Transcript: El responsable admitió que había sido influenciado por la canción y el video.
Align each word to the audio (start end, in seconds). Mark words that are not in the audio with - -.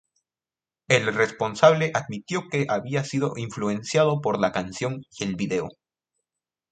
El 0.87 1.13
responsable 1.13 1.91
admitió 1.93 2.49
que 2.49 2.65
había 2.69 3.03
sido 3.03 3.33
influenciado 3.37 4.19
por 4.19 4.39
la 4.39 4.51
canción 4.51 5.03
y 5.15 5.25
el 5.25 5.35
video. 5.35 5.69